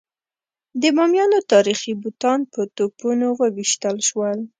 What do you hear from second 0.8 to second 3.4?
د بامیانو تاریخي بوتان په توپونو